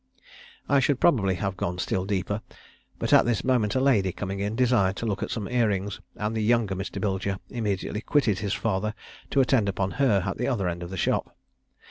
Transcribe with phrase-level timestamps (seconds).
[0.67, 2.41] I should probably have gone still deeper,
[2.97, 6.01] but at this moment a lady, coming in, desired to look at some ear rings,
[6.15, 6.99] and the younger Mr.
[6.99, 8.95] Bilger immediately quitted his father
[9.29, 11.37] to attend upon her at the other end of the shop.